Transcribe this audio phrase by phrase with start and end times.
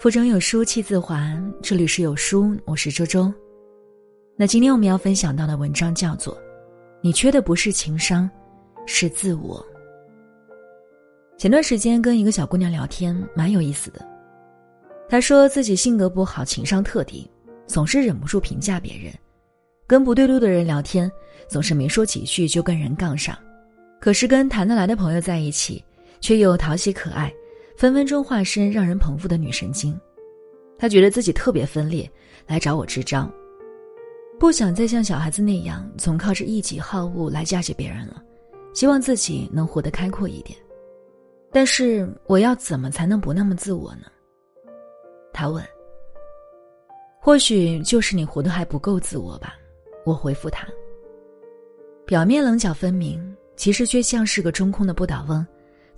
[0.00, 1.30] 腹中有书气自华，
[1.62, 3.30] 这里是有书，我是周周。
[4.34, 6.34] 那今天我们要分享到的文章叫做
[7.02, 8.28] 《你缺的不是情商，
[8.86, 9.62] 是自我》。
[11.36, 14.00] 前段时间跟一个小姑娘聊天，蛮有意思的。
[15.06, 17.30] 她说自己性格不好，情商特低，
[17.66, 19.12] 总是忍不住评价别人，
[19.86, 21.12] 跟不对路的人聊天，
[21.46, 23.36] 总是没说几句就跟人杠上。
[24.00, 25.84] 可是跟谈得来的朋友在一起，
[26.22, 27.30] 却又讨喜可爱。
[27.80, 29.98] 分分钟化身让人捧腹的女神经，
[30.76, 32.06] 她觉得自己特别分裂，
[32.46, 33.26] 来找我支招，
[34.38, 38.22] 不想再像小孩子那样总靠着一己好恶来嫁接别人了，
[38.74, 40.58] 希望自己能活得开阔一点。
[41.50, 44.02] 但是我要怎么才能不那么自我呢？
[45.32, 45.64] 他问。
[47.18, 49.54] 或许就是你活得还不够自我吧，
[50.04, 50.68] 我回复他。
[52.04, 55.46] 表面棱角分明，其实却像是个中空的不倒翁。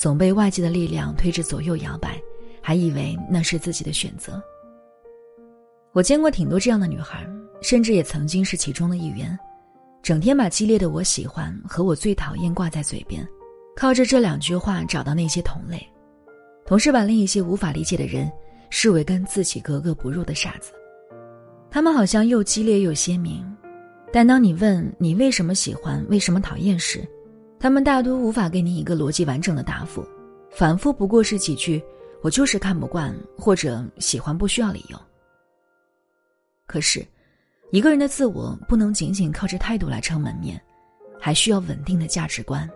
[0.00, 2.18] 总被外界的力量推着左右摇摆，
[2.62, 4.42] 还以为那是自己的选择。
[5.92, 7.28] 我见过挺多这样的女孩，
[7.60, 9.38] 甚至也曾经是其中的一员，
[10.02, 13.28] 整天把激烈的“我喜欢”和我最讨厌挂在嘴边，
[13.76, 15.86] 靠着这两句话找到那些同类，
[16.64, 18.32] 同时把另一些无法理解的人
[18.70, 20.72] 视为跟自己格格不入的傻子。
[21.70, 23.44] 他们好像又激烈又鲜明，
[24.10, 27.06] 但当你问你为什么喜欢、为什么讨厌时，
[27.60, 30.02] 他们大多无法给你一个逻辑完整的答复，
[30.50, 31.80] 反复不过是几句
[32.22, 34.98] “我就是看不惯”或者“喜欢不需要理由”。
[36.66, 37.06] 可是，
[37.70, 40.58] 一个人的自我不能仅仅靠着态度来撑门面，
[41.20, 42.66] 还需要稳定的价值观。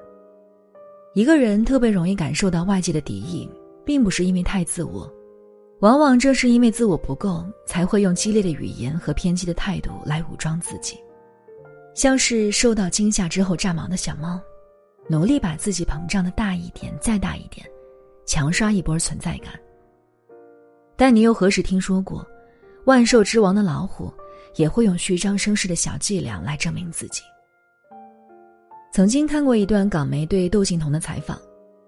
[1.15, 3.49] 一个人特别容易感受到外界的敌意，
[3.87, 5.11] 并不是因为太自我，
[5.81, 10.99] 往往正是因为自我不够，才会用激烈的语言和偏激的态度来武装自己，
[11.95, 14.39] 像是受到惊吓之后炸毛的小猫。
[15.09, 17.67] 努力把自己膨胀的大一点，再大一点，
[18.25, 19.53] 强刷一波存在感。
[20.97, 22.27] 但你又何时听说过，
[22.87, 24.13] 万兽之王的老虎
[24.57, 27.23] 也会用虚张声势的小伎俩来证明自己？
[28.93, 31.39] 曾经看过一段港媒对窦靖童的采访，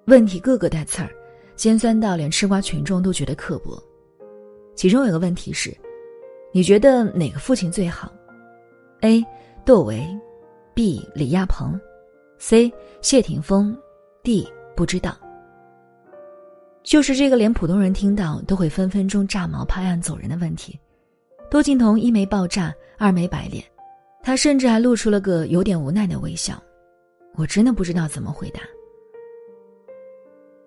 [0.07, 1.11] 问题个个带刺儿，
[1.55, 3.83] 尖酸到连吃瓜群众都觉得刻薄。
[4.75, 5.75] 其中有个问题是：
[6.53, 8.13] 你觉得哪个父亲最好
[9.01, 9.25] ？A.
[9.65, 10.05] 窦唯
[10.75, 11.09] ，B.
[11.15, 11.81] 李亚鹏。
[12.39, 13.77] C 谢霆锋
[14.23, 15.17] ，D 不知道。
[16.83, 20.79] 就是这个连普通人听到都会分分钟炸毛拍案走人的问题，
[21.51, 23.65] 窦靖童一没爆炸，二没白脸，
[24.23, 26.63] 他甚至还露出了个有点无奈的微笑。
[27.35, 28.61] 我真的不知道怎么回答。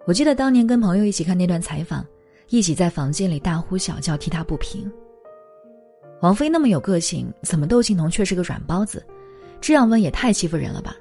[0.05, 2.05] 我记得当年跟朋友一起看那段采访，
[2.49, 4.91] 一起在房间里大呼小叫替他不平。
[6.21, 9.01] 王菲那么有个性，怎么窦靖童却是个软包子？
[9.61, 10.97] 这样问也太欺负人了吧！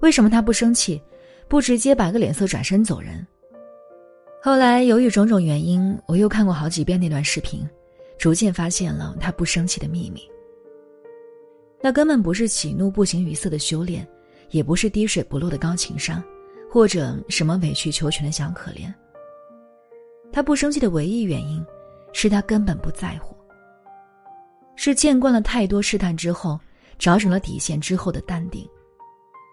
[0.00, 1.00] 为什么他不生气，
[1.46, 3.26] 不直接摆个脸色转身走人？
[4.42, 7.68] 后来由于种种原因，我又看过好几遍那段视频，
[8.18, 10.22] 逐渐发现了他不生气的秘密。
[11.82, 14.06] 那根本不是喜怒不形于色的修炼，
[14.50, 16.22] 也不是滴水不漏的高情商，
[16.70, 18.92] 或者什么委曲求全的小可怜。
[20.32, 21.64] 他不生气的唯一原因，
[22.12, 23.36] 是他根本不在乎。
[24.76, 26.58] 是见惯了太多试探之后，
[26.98, 28.66] 找准了底线之后的淡定。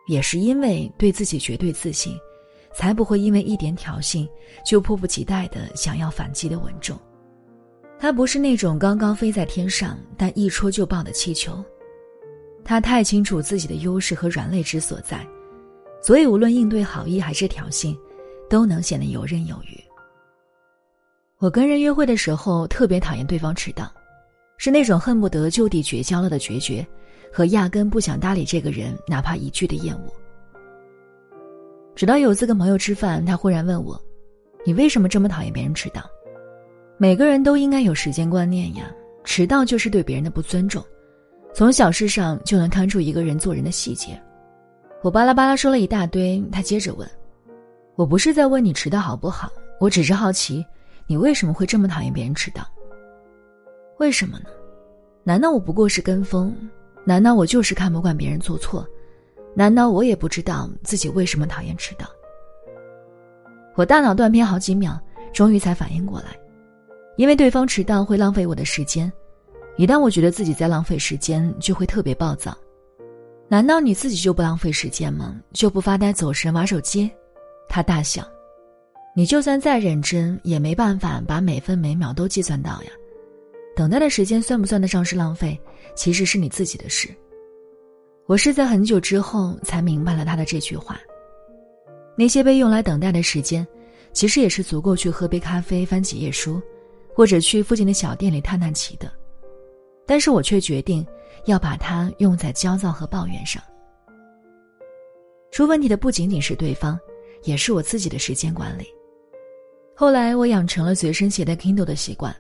[0.08, 2.18] 也是因为对自己绝对自信，
[2.74, 4.28] 才不会因为一点挑衅
[4.66, 6.98] 就迫不及待的想要反击的稳重。
[8.00, 11.64] 他不是那种刚刚飞在天上但一戳就爆的气球，
[12.64, 15.26] 他太清楚自己的优势和软肋之所在，
[16.02, 17.98] 所以无论应对好意还是挑衅，
[18.50, 19.84] 都能显得游刃有余。
[21.40, 23.92] 我跟人约会的时候特别讨厌对方迟到，
[24.58, 26.86] 是那种恨不得就地绝交了的决绝。
[27.32, 30.12] 和压根不想搭理这个人，哪怕一句的厌恶。
[31.96, 34.00] 直到有次跟朋友吃饭，他忽然问我
[34.66, 36.04] ：“你为什么这么讨厌别人迟到？”
[36.98, 38.92] 每个人都应该有时间观念呀，
[39.24, 40.84] 迟到就是对别人的不尊重。
[41.54, 44.20] 从小事上就能看出一个人做人的细节。
[45.02, 47.10] 我巴拉巴拉说了一大堆，他接着问
[47.96, 50.64] ：“我不是在问你迟到好不好，我只是好奇，
[51.08, 52.64] 你为什么会这么讨厌别人迟到？
[53.98, 54.46] 为什么呢？
[55.24, 56.56] 难道我不过是跟风？”
[57.08, 58.86] 难道我就是看不惯别人做错？
[59.56, 62.06] 难道我也不知道自己为什么讨厌迟到？
[63.76, 65.00] 我大脑断片好几秒，
[65.32, 66.38] 终于才反应过来，
[67.16, 69.10] 因为对方迟到会浪费我的时间，
[69.78, 72.54] 一旦我觉得自己在浪费时间，就会特别暴躁。
[73.48, 75.40] 难道你自己就不浪费时间吗？
[75.54, 77.10] 就不发呆走神玩手机？
[77.70, 78.22] 他大笑。
[79.16, 82.92] 你就算再认真，也没办法把每分每秒都计算到呀。
[83.78, 85.56] 等待的时间算不算得上是浪费？
[85.94, 87.08] 其实是你自己的事。
[88.26, 91.00] 我是在很久之后才明白了他的这句话。
[92.18, 93.66] 那些被用来等待的时间，
[94.14, 96.60] 其实也是足够去喝杯咖啡、翻几页书，
[97.14, 99.12] 或者去附近的小店里叹叹气的，
[100.08, 101.06] 但是我却决定
[101.46, 103.62] 要把它用在焦躁和抱怨上。
[105.52, 107.00] 出问题的不仅仅是对方，
[107.44, 108.88] 也是我自己的时间管理。
[109.96, 112.36] 后来我养成了随身携带 Kindle 的习惯，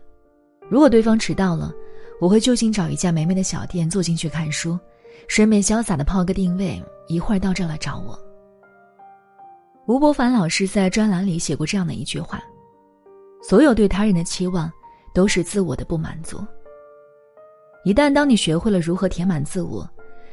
[0.70, 1.74] 如果对方迟到了，
[2.20, 4.78] 我会就近找一家美美的小店坐进去看书，
[5.28, 8.20] 顺便潇洒的抛个定位，一会儿到这儿来找我。
[9.88, 12.42] 吴伯凡老师在专栏里写过这样的一句话
[13.42, 14.70] ：“所有对他人的期望，
[15.14, 16.46] 都是自我的不满足。
[17.86, 19.90] 一旦当你学会了如何填满自我，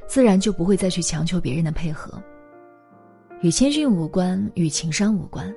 [0.09, 2.21] 自然就不会再去强求别人的配合。
[3.43, 5.55] 与谦逊无关，与情商无关，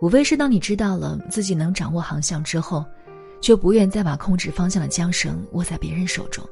[0.00, 2.82] 无非是当你知道了自己能掌握航向之后，
[3.42, 6.42] 就不愿再把控制方向的缰绳握在别人手中。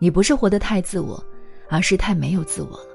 [0.00, 1.22] 你不是活得太自我，
[1.68, 2.88] 而是太没有自我了。”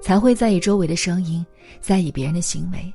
[0.00, 1.44] 才会在意周围的声音，
[1.80, 2.92] 在意别人的行为，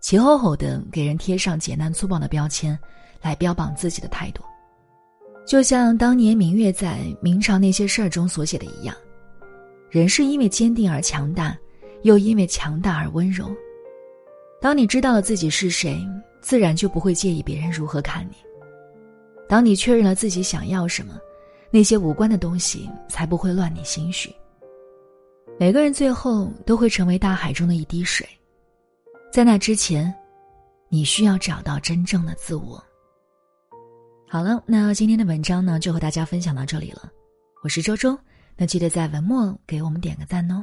[0.00, 2.78] 齐吼吼的给人贴上简单粗暴的标签，
[3.20, 4.42] 来标榜自己的态度。
[5.46, 8.96] 就像当年明月在《明朝那些事儿》中所写的一样
[9.90, 11.58] ：“人是因为坚定而强大，
[12.02, 13.50] 又因为强大而温柔。
[14.60, 16.00] 当你知道了自己是谁，
[16.44, 18.36] 自然就不会介意别人如何看你。
[19.48, 21.18] 当你确认了自己想要什么，
[21.70, 24.30] 那些无关的东西才不会乱你心绪。”
[25.58, 28.28] 每个人最后都会成为大海中的一滴水，
[29.32, 30.14] 在那之前，
[30.90, 32.82] 你需要找到真正的自我。
[34.28, 37.10] 好了，那今天的文章呢，就和大家分享到这里了。
[37.62, 38.18] 我是周周，
[38.54, 40.62] 那记得在文末给我们点个赞哦。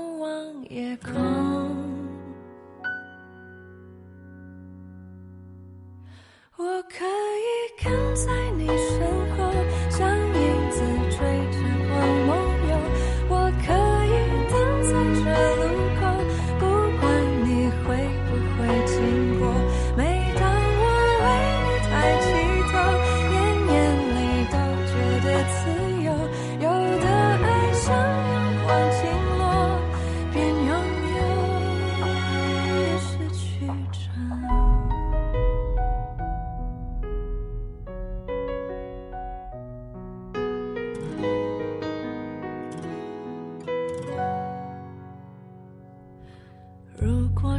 [0.73, 1.90] 夜空，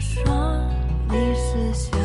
[0.02, 0.24] 说
[1.08, 2.01] 你是夏